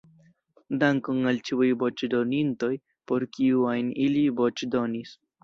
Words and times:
Dankon 0.83 1.19
al 1.31 1.37
ĉiuj 1.49 1.67
voĉdonintoj, 1.83 2.71
por 3.13 3.27
kiu 3.37 3.69
ajn 3.75 3.93
ili 4.09 4.27
voĉdonis. 4.43 5.17